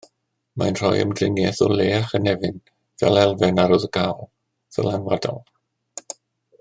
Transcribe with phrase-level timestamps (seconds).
[0.59, 2.57] Mae'n rhoi ymdriniaeth o le a chynefin
[3.03, 4.27] fel elfen arwyddocaol,
[4.75, 5.39] ddylanwadol